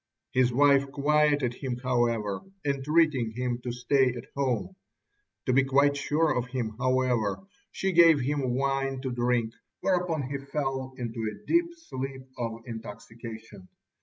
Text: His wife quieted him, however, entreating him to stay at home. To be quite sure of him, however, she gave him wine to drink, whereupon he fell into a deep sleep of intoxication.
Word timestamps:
His 0.31 0.51
wife 0.51 0.91
quieted 0.91 1.53
him, 1.53 1.77
however, 1.77 2.41
entreating 2.65 3.33
him 3.35 3.59
to 3.61 3.71
stay 3.71 4.11
at 4.15 4.25
home. 4.35 4.75
To 5.45 5.53
be 5.53 5.63
quite 5.63 5.95
sure 5.95 6.35
of 6.35 6.47
him, 6.47 6.73
however, 6.79 7.43
she 7.71 7.91
gave 7.91 8.19
him 8.19 8.55
wine 8.55 8.99
to 9.01 9.11
drink, 9.11 9.53
whereupon 9.81 10.23
he 10.23 10.39
fell 10.39 10.95
into 10.97 11.29
a 11.31 11.45
deep 11.45 11.75
sleep 11.75 12.23
of 12.35 12.61
intoxication. 12.65 13.67